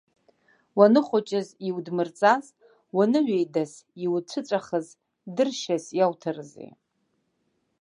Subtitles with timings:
[0.77, 2.45] Уаныхәыҷыз иудмырҵаз
[2.95, 3.71] уаныҩеидас
[4.03, 4.87] иуцәыҵәахыз
[5.35, 6.71] дыршьас иоуҭарызеи.